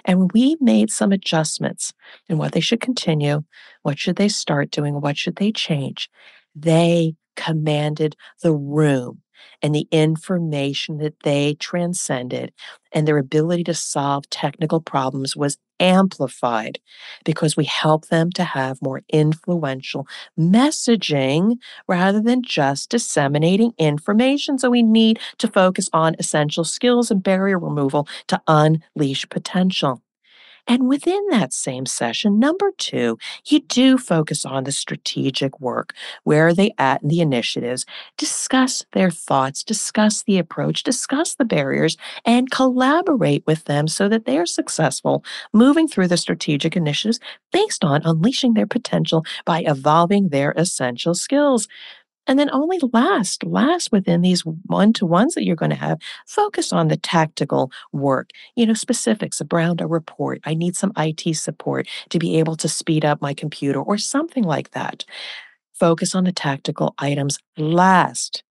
And 0.05 0.31
we 0.35 0.59
made 0.61 0.91
some 0.91 1.11
adjustments 1.11 1.95
in 2.29 2.37
what 2.37 2.53
they 2.53 2.61
should 2.61 2.83
continue, 2.83 3.45
what 3.83 3.99
should 3.99 4.17
they 4.17 4.29
start 4.29 4.71
doing, 4.71 5.01
what 5.01 5.17
should 5.17 5.37
they 5.37 5.53
change. 5.53 6.11
They 6.55 7.15
commanded 7.35 8.15
the 8.43 8.53
room 8.55 9.23
and 9.63 9.75
the 9.75 9.89
information 9.91 10.99
that 10.99 11.15
they 11.23 11.55
transcended 11.55 12.53
and 12.93 13.07
their 13.07 13.19
ability 13.19 13.65
to 13.65 13.75
solve 13.75 14.29
technical 14.31 14.81
problems 14.81 15.37
was 15.37 15.59
amplified 15.81 16.79
because 17.25 17.57
we 17.57 17.65
help 17.65 18.07
them 18.09 18.31
to 18.33 18.45
have 18.45 18.83
more 18.83 19.03
influential 19.11 20.07
messaging 20.39 21.57
rather 21.87 22.21
than 22.21 22.43
just 22.43 22.91
disseminating 22.91 23.73
information. 23.79 24.59
So 24.59 24.71
we 24.71 24.83
need 24.83 25.21
to 25.39 25.49
focus 25.49 25.89
on 25.93 26.17
essential 26.19 26.65
skills 26.65 27.11
and 27.11 27.23
barrier 27.23 27.59
removal 27.59 28.09
to 28.29 28.41
unleash 28.49 29.29
potential. 29.29 30.03
And 30.71 30.87
within 30.87 31.25
that 31.31 31.55
same 31.55 31.87
session, 31.87 32.39
number 32.39 32.73
two, 32.77 33.17
you 33.47 33.61
do 33.61 33.97
focus 33.97 34.45
on 34.45 34.65
the 34.65 34.73
strategic 34.73 35.59
work. 35.61 35.95
Where 36.25 36.49
are 36.49 36.55
they 36.55 36.75
at 36.79 37.03
in 37.03 37.09
the 37.09 37.21
initiatives? 37.23 37.87
Discuss 38.19 38.85
their 38.93 39.11
thoughts, 39.11 39.65
discuss 39.65 40.23
the 40.23 40.37
approach, 40.39 40.83
discuss 40.83 41.35
the 41.35 41.47
barriers, 41.47 41.97
and 42.27 42.51
collaborate 42.51 43.45
with 43.47 43.65
them 43.65 43.89
so 43.89 44.09
that 44.11 44.27
they 44.27 44.37
are 44.37 44.47
successful 44.47 45.25
moving 45.55 45.89
through 45.89 46.09
the 46.09 46.19
strategic 46.19 46.77
initiatives 46.77 47.19
based 47.51 47.83
on 47.83 48.03
unleashing 48.05 48.53
their 48.53 48.67
potential 48.67 49.25
by 49.47 49.61
evolving 49.67 50.29
their 50.29 50.53
essential 50.57 51.15
skills. 51.15 51.67
And 52.29 52.39
then 52.39 52.51
only 52.53 52.79
last, 52.93 53.45
last 53.45 53.91
within 53.91 54.21
these 54.23 54.43
one 54.43 54.93
to 54.95 55.07
ones 55.07 55.35
that 55.35 55.45
you're 55.45 55.57
going 55.57 55.71
to 55.71 55.77
have, 55.77 55.99
focus 56.27 56.73
on 56.73 56.89
the 56.89 56.97
tactical 56.97 57.73
work, 57.93 58.31
you 58.55 58.67
know, 58.67 58.75
specifics 58.75 59.43
around 59.51 59.81
a 59.81 59.87
report. 59.87 60.41
I 60.45 60.55
need 60.55 60.77
some 60.77 60.93
IT 60.97 61.35
support 61.37 61.89
to 62.11 62.19
be 62.19 62.39
able 62.39 62.57
to 62.57 62.69
speed 62.69 63.05
up 63.05 63.23
my 63.23 63.35
computer 63.35 63.81
or 63.81 63.99
something 63.99 64.45
like 64.45 64.73
that. 64.73 65.05
Focus 65.75 66.15
on 66.15 66.25
the 66.25 66.33
tactical 66.33 66.95
items 66.99 67.39
last. 67.57 68.45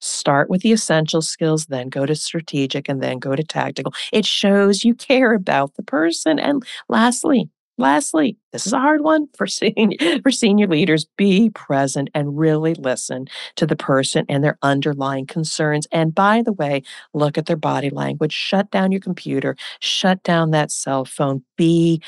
Start 0.00 0.50
with 0.50 0.62
the 0.62 0.72
essential 0.72 1.22
skills, 1.22 1.66
then 1.66 1.88
go 1.88 2.06
to 2.06 2.14
strategic, 2.14 2.88
and 2.88 3.02
then 3.02 3.18
go 3.18 3.34
to 3.36 3.42
tactical. 3.42 3.94
It 4.12 4.26
shows 4.26 4.84
you 4.84 4.94
care 4.94 5.34
about 5.34 5.74
the 5.76 5.82
person. 5.82 6.38
And 6.38 6.62
lastly, 6.88 7.48
Lastly, 7.76 8.36
this 8.52 8.66
is 8.66 8.72
a 8.72 8.78
hard 8.78 9.02
one 9.02 9.26
for 9.36 9.46
senior, 9.46 9.96
for 10.22 10.30
senior 10.30 10.68
leaders. 10.68 11.06
Be 11.16 11.50
present 11.50 12.08
and 12.14 12.38
really 12.38 12.74
listen 12.74 13.26
to 13.56 13.66
the 13.66 13.76
person 13.76 14.24
and 14.28 14.44
their 14.44 14.58
underlying 14.62 15.26
concerns. 15.26 15.88
And 15.90 16.14
by 16.14 16.42
the 16.42 16.52
way, 16.52 16.82
look 17.14 17.36
at 17.36 17.46
their 17.46 17.56
body 17.56 17.90
language. 17.90 18.32
Shut 18.32 18.70
down 18.70 18.92
your 18.92 19.00
computer, 19.00 19.56
shut 19.80 20.22
down 20.22 20.52
that 20.52 20.70
cell 20.70 21.04
phone. 21.04 21.42
Be 21.56 22.00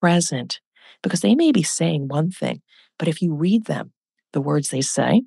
present 0.00 0.60
because 1.02 1.20
they 1.20 1.34
may 1.34 1.52
be 1.52 1.62
saying 1.62 2.08
one 2.08 2.30
thing, 2.30 2.60
but 2.98 3.08
if 3.08 3.22
you 3.22 3.32
read 3.32 3.64
them, 3.64 3.92
the 4.32 4.40
words 4.42 4.68
they 4.68 4.82
say, 4.82 5.22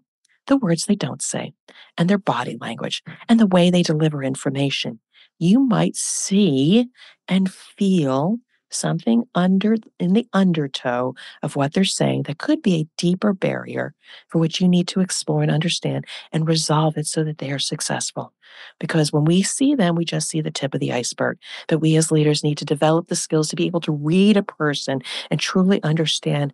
the 0.46 0.58
words 0.58 0.86
they 0.86 0.96
don't 0.96 1.22
say, 1.22 1.54
and 1.98 2.08
their 2.10 2.18
body 2.20 2.58
language 2.62 3.02
and 3.28 3.40
the 3.40 3.48
way 3.48 3.72
they 3.72 3.82
deliver 3.82 4.24
information, 4.24 5.00
you 5.40 5.60
might 5.60 5.96
see 5.96 6.88
and 7.28 7.52
feel 7.52 8.38
something 8.70 9.24
under 9.36 9.76
in 10.00 10.14
the 10.14 10.28
undertow 10.34 11.14
of 11.44 11.56
what 11.56 11.74
they're 11.74 11.84
saying 11.84 12.24
that 12.24 12.38
could 12.38 12.62
be 12.62 12.76
a 12.76 12.88
deeper 12.98 13.34
barrier 13.34 13.94
for 14.28 14.40
which 14.40 14.60
you 14.60 14.68
need 14.68 14.88
to 14.88 15.02
explore 15.02 15.42
and 15.42 15.52
understand 15.52 16.06
and 16.32 16.48
resolve 16.48 16.98
it 16.98 17.08
so 17.08 17.24
that 17.24 17.38
they 17.38 17.52
are 17.52 17.60
successful. 17.60 18.34
Because 18.80 19.14
when 19.14 19.26
we 19.26 19.44
see 19.44 19.76
them, 19.76 19.96
we 19.96 20.06
just 20.06 20.30
see 20.30 20.42
the 20.42 20.52
tip 20.52 20.74
of 20.74 20.80
the 20.80 20.94
iceberg. 20.94 21.38
But 21.68 21.80
we 21.80 21.96
as 21.96 22.12
leaders 22.12 22.44
need 22.44 22.58
to 22.58 22.66
develop 22.66 23.08
the 23.08 23.16
skills 23.16 23.50
to 23.50 23.56
be 23.56 23.66
able 23.66 23.82
to 23.82 23.92
read 23.92 24.38
a 24.38 24.44
person 24.44 25.02
and 25.30 25.40
truly 25.40 25.82
understand 25.84 26.54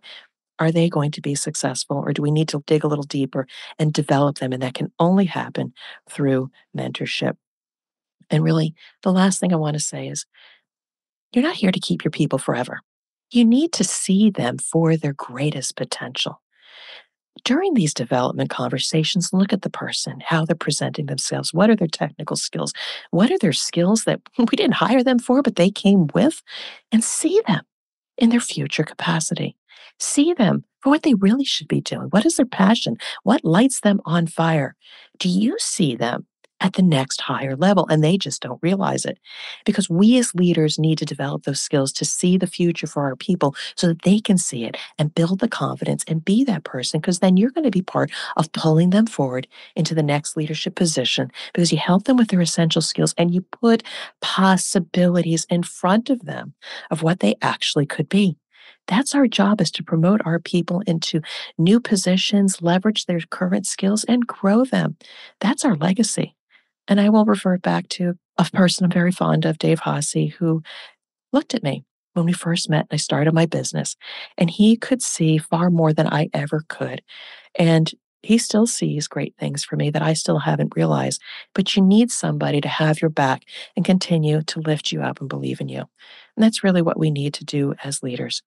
are 0.60 0.70
they 0.70 0.88
going 0.88 1.10
to 1.10 1.20
be 1.20 1.34
successful 1.34 1.96
or 1.96 2.12
do 2.12 2.22
we 2.22 2.30
need 2.30 2.48
to 2.48 2.62
dig 2.66 2.84
a 2.84 2.88
little 2.88 3.04
deeper 3.04 3.46
and 3.78 3.92
develop 3.92 4.38
them? 4.38 4.52
And 4.52 4.62
that 4.62 4.74
can 4.74 4.92
only 5.00 5.24
happen 5.24 5.72
through 6.08 6.50
mentorship. 6.76 7.36
And 8.30 8.44
really, 8.44 8.74
the 9.02 9.12
last 9.12 9.40
thing 9.40 9.52
I 9.52 9.56
want 9.56 9.74
to 9.74 9.80
say 9.80 10.08
is 10.08 10.26
you're 11.34 11.44
not 11.44 11.56
here 11.56 11.72
to 11.72 11.80
keep 11.80 12.04
your 12.04 12.10
people 12.10 12.38
forever. 12.38 12.80
You 13.30 13.44
need 13.44 13.72
to 13.72 13.84
see 13.84 14.30
them 14.30 14.58
for 14.58 14.96
their 14.96 15.12
greatest 15.12 15.76
potential. 15.76 16.40
During 17.44 17.74
these 17.74 17.92
development 17.92 18.48
conversations, 18.48 19.32
look 19.32 19.52
at 19.52 19.62
the 19.62 19.70
person, 19.70 20.20
how 20.24 20.44
they're 20.44 20.54
presenting 20.54 21.06
themselves. 21.06 21.52
What 21.52 21.68
are 21.68 21.76
their 21.76 21.88
technical 21.88 22.36
skills? 22.36 22.72
What 23.10 23.30
are 23.30 23.38
their 23.38 23.52
skills 23.52 24.04
that 24.04 24.20
we 24.38 24.56
didn't 24.56 24.74
hire 24.74 25.02
them 25.02 25.18
for, 25.18 25.42
but 25.42 25.56
they 25.56 25.70
came 25.70 26.06
with? 26.14 26.42
And 26.92 27.02
see 27.02 27.40
them 27.46 27.62
in 28.16 28.30
their 28.30 28.40
future 28.40 28.84
capacity. 28.84 29.56
See 29.98 30.32
them 30.32 30.64
for 30.80 30.90
what 30.90 31.02
they 31.02 31.14
really 31.14 31.44
should 31.44 31.68
be 31.68 31.80
doing. 31.80 32.08
What 32.10 32.24
is 32.24 32.36
their 32.36 32.46
passion? 32.46 32.96
What 33.24 33.44
lights 33.44 33.80
them 33.80 34.00
on 34.04 34.26
fire? 34.26 34.76
Do 35.18 35.28
you 35.28 35.56
see 35.58 35.96
them 35.96 36.26
at 36.64 36.72
the 36.72 36.82
next 36.82 37.20
higher 37.20 37.54
level. 37.54 37.86
And 37.88 38.02
they 38.02 38.16
just 38.16 38.42
don't 38.42 38.58
realize 38.62 39.04
it 39.04 39.18
because 39.66 39.90
we 39.90 40.18
as 40.18 40.34
leaders 40.34 40.78
need 40.78 40.98
to 40.98 41.04
develop 41.04 41.44
those 41.44 41.60
skills 41.60 41.92
to 41.92 42.04
see 42.06 42.38
the 42.38 42.46
future 42.46 42.86
for 42.86 43.04
our 43.04 43.14
people 43.14 43.54
so 43.76 43.86
that 43.88 44.02
they 44.02 44.18
can 44.18 44.38
see 44.38 44.64
it 44.64 44.76
and 44.98 45.14
build 45.14 45.40
the 45.40 45.48
confidence 45.48 46.04
and 46.08 46.24
be 46.24 46.42
that 46.44 46.64
person. 46.64 47.00
Because 47.00 47.18
then 47.18 47.36
you're 47.36 47.50
going 47.50 47.64
to 47.64 47.70
be 47.70 47.82
part 47.82 48.10
of 48.38 48.50
pulling 48.52 48.90
them 48.90 49.06
forward 49.06 49.46
into 49.76 49.94
the 49.94 50.02
next 50.02 50.36
leadership 50.36 50.74
position 50.74 51.30
because 51.52 51.70
you 51.70 51.78
help 51.78 52.04
them 52.04 52.16
with 52.16 52.28
their 52.28 52.40
essential 52.40 52.82
skills 52.82 53.14
and 53.18 53.32
you 53.32 53.42
put 53.42 53.82
possibilities 54.22 55.46
in 55.50 55.62
front 55.62 56.08
of 56.08 56.24
them 56.24 56.54
of 56.90 57.02
what 57.02 57.20
they 57.20 57.34
actually 57.42 57.84
could 57.84 58.08
be. 58.08 58.38
That's 58.86 59.14
our 59.14 59.26
job 59.26 59.60
is 59.60 59.70
to 59.72 59.82
promote 59.82 60.22
our 60.24 60.38
people 60.38 60.82
into 60.86 61.20
new 61.58 61.78
positions, 61.80 62.62
leverage 62.62 63.04
their 63.04 63.20
current 63.20 63.66
skills, 63.66 64.04
and 64.04 64.26
grow 64.26 64.64
them. 64.64 64.96
That's 65.40 65.64
our 65.64 65.76
legacy. 65.76 66.33
And 66.88 67.00
I 67.00 67.08
will 67.08 67.24
revert 67.24 67.62
back 67.62 67.88
to 67.90 68.14
a 68.38 68.44
person 68.52 68.84
I'm 68.84 68.90
very 68.90 69.12
fond 69.12 69.44
of, 69.44 69.58
Dave 69.58 69.80
Hasse, 69.80 70.34
who 70.38 70.62
looked 71.32 71.54
at 71.54 71.62
me 71.62 71.84
when 72.12 72.26
we 72.26 72.32
first 72.32 72.68
met. 72.68 72.86
I 72.90 72.96
started 72.96 73.32
my 73.34 73.46
business, 73.46 73.96
and 74.36 74.50
he 74.50 74.76
could 74.76 75.02
see 75.02 75.38
far 75.38 75.70
more 75.70 75.92
than 75.92 76.06
I 76.06 76.28
ever 76.32 76.64
could. 76.68 77.02
And 77.56 77.90
he 78.22 78.38
still 78.38 78.66
sees 78.66 79.06
great 79.06 79.34
things 79.38 79.64
for 79.64 79.76
me 79.76 79.90
that 79.90 80.02
I 80.02 80.14
still 80.14 80.38
haven't 80.38 80.76
realized. 80.76 81.20
But 81.54 81.76
you 81.76 81.82
need 81.82 82.10
somebody 82.10 82.60
to 82.60 82.68
have 82.68 83.00
your 83.00 83.10
back 83.10 83.44
and 83.76 83.84
continue 83.84 84.42
to 84.42 84.60
lift 84.60 84.92
you 84.92 85.02
up 85.02 85.20
and 85.20 85.28
believe 85.28 85.60
in 85.60 85.68
you. 85.68 85.80
And 85.80 86.42
that's 86.42 86.64
really 86.64 86.82
what 86.82 86.98
we 86.98 87.10
need 87.10 87.34
to 87.34 87.44
do 87.44 87.74
as 87.84 88.02
leaders. 88.02 88.42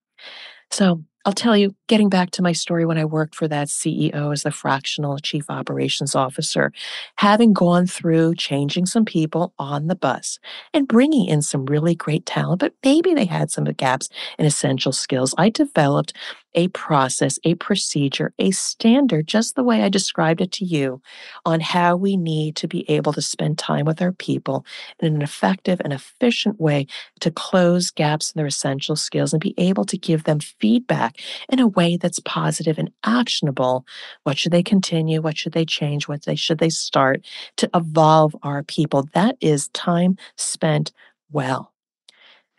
So 0.71 1.03
I'll 1.27 1.33
tell 1.33 1.57
you, 1.57 1.75
getting 1.87 2.07
back 2.07 2.31
to 2.31 2.41
my 2.41 2.53
story 2.53 2.85
when 2.85 2.97
I 2.97 3.03
worked 3.03 3.35
for 3.35 3.49
that 3.49 3.67
CEO 3.67 4.31
as 4.31 4.43
the 4.43 4.51
fractional 4.51 5.17
chief 5.17 5.49
operations 5.49 6.15
officer, 6.15 6.71
having 7.17 7.51
gone 7.51 7.85
through 7.85 8.35
changing 8.35 8.85
some 8.85 9.03
people 9.03 9.53
on 9.59 9.87
the 9.87 9.95
bus 9.95 10.39
and 10.73 10.87
bringing 10.87 11.27
in 11.27 11.41
some 11.41 11.65
really 11.65 11.95
great 11.95 12.25
talent, 12.25 12.61
but 12.61 12.71
maybe 12.81 13.13
they 13.13 13.25
had 13.25 13.51
some 13.51 13.65
gaps 13.65 14.07
in 14.39 14.45
essential 14.45 14.93
skills, 14.93 15.35
I 15.37 15.49
developed 15.49 16.13
a 16.55 16.67
process, 16.69 17.37
a 17.43 17.53
procedure, 17.55 18.33
a 18.39 18.49
standard, 18.49 19.27
just 19.27 19.55
the 19.55 19.63
way 19.63 19.83
I 19.83 19.89
described 19.89 20.41
it 20.41 20.51
to 20.53 20.65
you, 20.65 21.01
on 21.45 21.59
how 21.59 21.95
we 21.95 22.17
need 22.17 22.55
to 22.55 22.67
be 22.67 22.89
able 22.89 23.13
to 23.13 23.21
spend 23.21 23.59
time 23.59 23.85
with 23.85 24.01
our 24.01 24.11
people 24.11 24.65
in 24.99 25.15
an 25.15 25.21
effective 25.21 25.79
and 25.83 25.93
efficient 25.93 26.59
way 26.59 26.87
to 27.19 27.29
close 27.29 27.91
gaps 27.91 28.31
in 28.31 28.39
their 28.39 28.47
essential 28.47 28.95
skills 28.95 29.33
and 29.33 29.41
be 29.41 29.53
able 29.59 29.85
to 29.85 29.97
give 29.97 30.23
them 30.23 30.39
feedback 30.39 31.16
in 31.49 31.59
a 31.59 31.67
way 31.67 31.97
that's 31.97 32.19
positive 32.19 32.77
and 32.77 32.91
actionable. 33.03 33.85
What 34.23 34.37
should 34.37 34.51
they 34.51 34.63
continue? 34.63 35.21
What 35.21 35.37
should 35.37 35.53
they 35.53 35.65
change? 35.65 36.07
What 36.07 36.25
they, 36.25 36.35
should 36.35 36.59
they 36.59 36.69
start 36.69 37.25
to 37.57 37.69
evolve 37.73 38.35
our 38.43 38.63
people? 38.63 39.07
That 39.13 39.37
is 39.41 39.69
time 39.69 40.17
spent 40.35 40.91
well. 41.31 41.73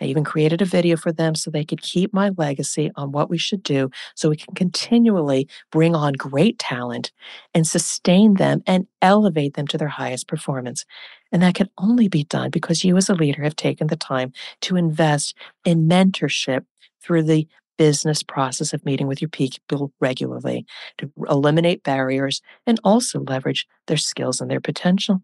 I 0.01 0.05
even 0.05 0.25
created 0.25 0.63
a 0.63 0.67
video 0.67 0.97
for 0.97 1.13
them 1.13 1.35
so 1.35 1.51
they 1.51 1.65
could 1.65 1.83
keep 1.83 2.13
my 2.13 2.31
legacy 2.37 2.91
on 2.97 3.13
what 3.13 3.29
we 3.29 3.39
should 3.39 3.63
do 3.63 3.91
so 4.15 4.29
we 4.29 4.37
can 4.37 4.55
continually 4.55 5.49
bring 5.73 5.95
on 5.95 6.13
great 6.13 6.59
talent 6.59 7.13
and 7.55 7.67
sustain 7.67 8.35
them 8.35 8.63
and 8.67 8.87
elevate 9.03 9.55
them 9.55 9.67
to 9.69 9.79
their 9.79 9.89
highest 9.89 10.29
performance. 10.29 10.85
And 11.33 11.43
that 11.43 11.55
can 11.55 11.69
only 11.79 12.09
be 12.09 12.25
done 12.25 12.51
because 12.51 12.85
you, 12.85 12.97
as 12.97 13.09
a 13.09 13.15
leader, 13.15 13.43
have 13.43 13.57
taken 13.57 13.89
the 13.89 13.97
time 13.97 14.33
to 14.63 14.77
invest 14.77 15.35
in 15.65 15.89
mentorship 15.89 16.65
through 17.03 17.25
the 17.25 17.49
business 17.79 18.23
process 18.23 18.75
of 18.75 18.85
meeting 18.85 19.07
with 19.07 19.23
your 19.23 19.29
people 19.31 19.93
regularly 20.01 20.67
to 20.99 21.11
eliminate 21.31 21.83
barriers 21.83 22.43
and 22.67 22.79
also 22.85 23.21
leverage 23.21 23.67
their 23.87 23.97
skills 23.97 24.41
and 24.41 24.51
their 24.51 24.61
potential. 24.61 25.23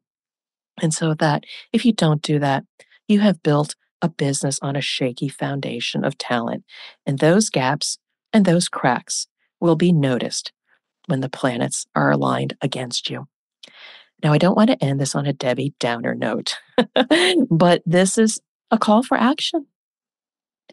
And 0.81 0.95
so 0.95 1.15
that 1.15 1.45
if 1.73 1.85
you 1.85 1.93
don't 1.93 2.23
do 2.23 2.39
that, 2.39 2.65
you 3.09 3.21
have 3.21 3.43
built 3.43 3.75
a 4.01 4.09
business 4.09 4.59
on 4.63 4.77
a 4.77 4.81
shaky 4.81 5.29
foundation 5.29 6.05
of 6.05 6.19
talent, 6.19 6.65
and 7.07 7.19
those 7.19 7.51
gaps 7.51 7.99
and 8.33 8.45
those 8.45 8.69
cracks 8.69 9.27
will 9.61 9.77
be 9.77 9.93
noticed 9.93 10.53
when 11.07 11.21
the 11.21 11.29
planets 11.29 11.87
are 11.95 12.11
aligned 12.11 12.57
against 12.61 13.09
you. 13.11 13.27
Now, 14.23 14.33
I 14.33 14.39
don't 14.39 14.57
want 14.57 14.71
to 14.71 14.85
end 14.85 15.01
this 15.01 15.15
on 15.15 15.27
a 15.27 15.33
Debbie 15.33 15.75
Downer 15.79 16.15
note, 16.15 16.57
but 17.51 17.83
this 17.87 18.19
is 18.19 18.41
a 18.71 18.79
call 18.79 19.03
for 19.03 19.17
action. 19.17 19.67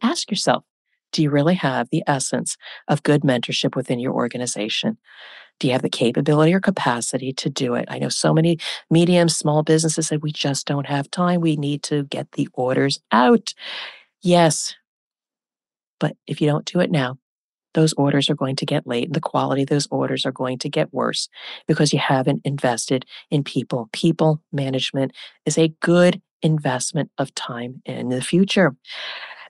Ask 0.01 0.29
yourself 0.31 0.63
do 1.11 1.21
you 1.23 1.29
really 1.29 1.55
have 1.55 1.89
the 1.89 2.03
essence 2.07 2.57
of 2.87 3.03
good 3.03 3.21
mentorship 3.21 3.75
within 3.75 3.99
your 3.99 4.13
organization? 4.13 4.97
Do 5.59 5.67
you 5.67 5.73
have 5.73 5.83
the 5.83 5.89
capability 5.89 6.53
or 6.53 6.59
capacity 6.59 7.33
to 7.33 7.49
do 7.49 7.75
it? 7.75 7.85
I 7.87 7.99
know 7.99 8.09
so 8.09 8.33
many 8.33 8.57
medium, 8.89 9.29
small 9.29 9.61
businesses 9.61 10.07
say 10.07 10.17
we 10.17 10.31
just 10.31 10.65
don't 10.65 10.87
have 10.87 11.11
time. 11.11 11.41
We 11.41 11.55
need 11.55 11.83
to 11.83 12.03
get 12.05 12.31
the 12.31 12.49
orders 12.53 12.99
out. 13.11 13.53
Yes. 14.21 14.75
But 15.99 16.17
if 16.25 16.41
you 16.41 16.47
don't 16.47 16.65
do 16.65 16.79
it 16.79 16.89
now, 16.89 17.17
those 17.73 17.93
orders 17.93 18.29
are 18.29 18.35
going 18.35 18.55
to 18.57 18.65
get 18.65 18.87
late 18.87 19.05
and 19.05 19.15
the 19.15 19.21
quality 19.21 19.63
of 19.63 19.69
those 19.69 19.87
orders 19.91 20.25
are 20.25 20.31
going 20.31 20.57
to 20.59 20.69
get 20.69 20.93
worse 20.93 21.29
because 21.67 21.93
you 21.93 21.99
haven't 21.99 22.41
invested 22.43 23.05
in 23.29 23.43
people. 23.43 23.89
People 23.93 24.41
management 24.51 25.13
is 25.45 25.57
a 25.57 25.69
good 25.79 26.21
investment 26.41 27.11
of 27.17 27.33
time 27.35 27.81
in 27.85 28.09
the 28.09 28.21
future. 28.21 28.75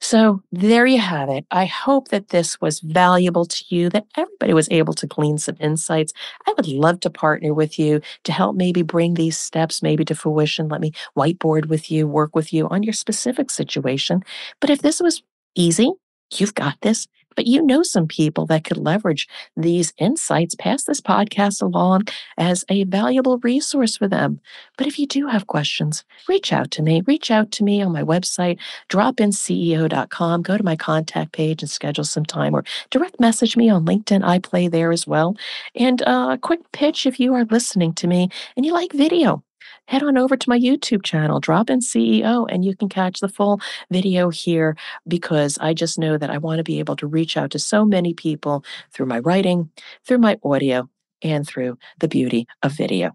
So 0.04 0.42
there 0.52 0.88
you 0.88 1.00
have 1.00 1.30
it. 1.30 1.46
I 1.52 1.66
hope 1.66 2.08
that 2.08 2.30
this 2.30 2.60
was 2.60 2.80
valuable 2.80 3.46
to 3.46 3.64
you, 3.70 3.88
that 3.90 4.08
everybody 4.18 4.52
was 4.54 4.68
able 4.72 4.96
to 4.96 5.06
glean 5.06 5.38
some 5.38 5.58
insights. 5.60 6.12
I 6.48 6.54
would 6.58 6.68
love 6.68 7.02
to 7.02 7.12
partner 7.12 7.54
with 7.54 7.78
you 7.78 8.02
to 8.24 8.32
help 8.32 8.56
maybe 8.56 8.82
bring 8.82 9.14
these 9.14 9.38
steps 9.38 9.84
maybe 9.84 10.04
to 10.06 10.16
fruition. 10.16 10.70
Let 10.70 10.82
me 10.82 10.92
whiteboard 11.16 11.68
with 11.68 11.92
you, 11.92 12.08
work 12.08 12.36
with 12.36 12.52
you 12.52 12.68
on 12.70 12.82
your 12.82 12.94
specific 12.94 13.52
situation. 13.52 14.24
But 14.60 14.72
if 14.72 14.82
this 14.82 15.00
was 15.00 15.22
easy, 15.54 15.92
you've 16.34 16.56
got 16.56 16.82
this 16.82 17.08
but 17.36 17.48
you 17.48 17.62
know 17.62 17.84
some 17.84 18.08
people 18.08 18.46
that 18.48 18.64
could 18.64 18.78
leverage 18.78 19.28
these 19.56 19.94
insights, 19.98 20.56
pass 20.56 20.84
this 20.84 21.02
podcast 21.02 21.62
along 21.62 22.08
as 22.38 22.66
a 22.70 22.84
valuable 22.86 23.38
resource 23.40 23.98
for 23.98 24.08
them. 24.08 24.40
But 24.78 24.88
if 24.88 24.98
you 25.00 25.08
do 25.08 25.28
have 25.28 25.48
questions, 25.48 26.04
reach 26.28 26.52
out 26.54 26.72
to 26.72 26.82
me. 26.82 27.02
Reach 27.06 27.32
out 27.32 27.52
to 27.52 27.64
me 27.64 27.82
on 27.82 27.92
my 27.92 28.04
website, 28.04 28.60
dropinceo.com. 28.90 30.42
Go 30.42 30.58
to 30.58 30.64
my 30.64 30.76
contact 30.76 31.32
page 31.34 31.62
and 31.62 31.70
schedule 31.70 32.04
some 32.04 32.26
time 32.26 32.54
or 32.54 32.64
direct 32.90 33.20
message 33.20 33.58
me 33.58 33.70
on 33.70 33.86
LinkedIn. 33.86 34.24
I 34.24 34.40
play 34.40 34.68
there 34.68 34.92
as 34.92 35.06
well. 35.06 35.36
And 35.76 36.02
uh, 36.04 36.30
a 36.32 36.38
quick 36.38 36.72
pitch 36.72 37.06
if 37.06 37.20
you 37.20 37.34
are 37.34 37.46
listening 37.46 37.94
to 37.94 38.08
me 38.08 38.30
and 38.56 38.66
you 38.66 38.74
like 38.74 38.94
video 38.94 39.44
head 39.88 40.04
on 40.04 40.18
over 40.18 40.36
to 40.38 40.50
my 40.50 40.60
YouTube 40.60 41.04
channel, 41.04 41.40
Drop 41.40 41.70
In 41.70 41.80
CEO, 41.80 42.48
and 42.50 42.64
you 42.66 42.76
can 42.76 42.90
catch 42.90 43.20
the 43.20 43.30
full 43.30 43.60
video 43.90 44.30
here 44.30 44.76
because 45.08 45.58
I 45.60 45.74
just 45.74 46.00
know 46.00 46.18
that 46.18 46.30
I 46.30 46.38
want 46.38 46.60
to 46.60 46.64
be 46.64 46.80
able 46.80 46.96
to 46.98 47.08
reach 47.08 47.38
out 47.38 47.52
to 47.52 47.60
so 47.60 47.86
many 47.86 48.14
people 48.14 48.64
through 48.92 49.08
my 49.08 49.20
writing, 49.20 49.70
through 50.06 50.20
my 50.20 50.38
audio, 50.44 50.90
and 51.22 51.48
through 51.48 51.78
the 52.00 52.08
beauty 52.08 52.48
of 52.64 52.74
video. 52.74 53.12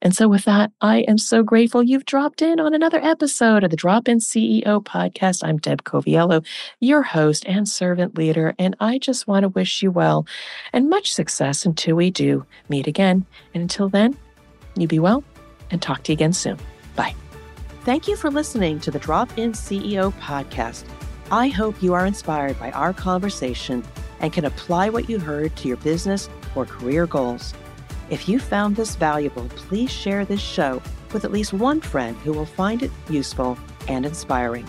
And 0.00 0.14
so, 0.14 0.28
with 0.28 0.44
that, 0.44 0.70
I 0.80 0.98
am 1.00 1.18
so 1.18 1.42
grateful 1.42 1.82
you've 1.82 2.04
dropped 2.04 2.42
in 2.42 2.60
on 2.60 2.74
another 2.74 3.00
episode 3.02 3.64
of 3.64 3.70
the 3.70 3.76
Drop 3.76 4.08
In 4.08 4.18
CEO 4.18 4.84
podcast. 4.84 5.42
I'm 5.42 5.56
Deb 5.56 5.82
Coviello, 5.84 6.44
your 6.80 7.02
host 7.02 7.44
and 7.46 7.68
servant 7.68 8.16
leader, 8.16 8.54
and 8.58 8.76
I 8.78 8.98
just 8.98 9.26
want 9.26 9.42
to 9.42 9.48
wish 9.48 9.82
you 9.82 9.90
well 9.90 10.26
and 10.72 10.88
much 10.88 11.12
success 11.12 11.66
until 11.66 11.96
we 11.96 12.10
do 12.10 12.46
meet 12.68 12.86
again. 12.86 13.26
And 13.54 13.62
until 13.62 13.88
then, 13.88 14.16
you 14.76 14.86
be 14.86 14.98
well 14.98 15.24
and 15.70 15.80
talk 15.80 16.02
to 16.04 16.12
you 16.12 16.16
again 16.16 16.32
soon. 16.32 16.58
Bye. 16.94 17.14
Thank 17.82 18.08
you 18.08 18.16
for 18.16 18.30
listening 18.30 18.80
to 18.80 18.90
the 18.90 18.98
Drop 18.98 19.36
In 19.38 19.52
CEO 19.52 20.12
podcast. 20.20 20.84
I 21.30 21.48
hope 21.48 21.82
you 21.82 21.94
are 21.94 22.06
inspired 22.06 22.58
by 22.58 22.70
our 22.72 22.92
conversation 22.92 23.84
and 24.20 24.32
can 24.32 24.44
apply 24.44 24.88
what 24.88 25.08
you 25.08 25.18
heard 25.18 25.54
to 25.56 25.68
your 25.68 25.76
business 25.78 26.28
or 26.54 26.64
career 26.66 27.06
goals. 27.06 27.52
If 28.10 28.28
you 28.28 28.38
found 28.38 28.76
this 28.76 28.94
valuable, 28.94 29.48
please 29.50 29.90
share 29.90 30.24
this 30.24 30.40
show 30.40 30.80
with 31.12 31.24
at 31.24 31.32
least 31.32 31.52
one 31.52 31.80
friend 31.80 32.16
who 32.18 32.32
will 32.32 32.46
find 32.46 32.82
it 32.82 32.90
useful 33.10 33.58
and 33.88 34.06
inspiring. 34.06 34.66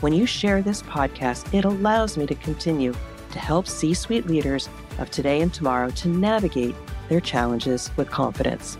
When 0.00 0.12
you 0.12 0.26
share 0.26 0.60
this 0.60 0.82
podcast, 0.82 1.52
it 1.54 1.64
allows 1.64 2.16
me 2.16 2.26
to 2.26 2.34
continue 2.34 2.94
to 3.32 3.38
help 3.38 3.66
C 3.66 3.94
suite 3.94 4.26
leaders 4.26 4.68
of 4.98 5.10
today 5.10 5.40
and 5.40 5.52
tomorrow 5.52 5.90
to 5.90 6.08
navigate 6.08 6.74
their 7.08 7.20
challenges 7.20 7.90
with 7.96 8.10
confidence. 8.10 8.76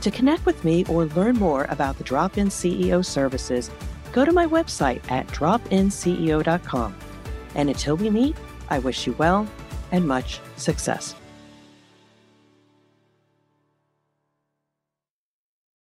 To 0.00 0.10
connect 0.10 0.46
with 0.46 0.64
me 0.64 0.84
or 0.86 1.04
learn 1.06 1.36
more 1.36 1.64
about 1.68 1.98
the 1.98 2.04
Drop 2.04 2.38
In 2.38 2.48
CEO 2.48 3.04
services, 3.04 3.70
go 4.12 4.24
to 4.24 4.32
my 4.32 4.46
website 4.46 5.02
at 5.10 5.26
dropinceo.com. 5.28 6.96
And 7.54 7.68
until 7.68 7.96
we 7.96 8.08
meet, 8.08 8.36
I 8.70 8.78
wish 8.78 9.06
you 9.06 9.12
well 9.14 9.46
and 9.92 10.08
much 10.08 10.40
success. 10.56 11.14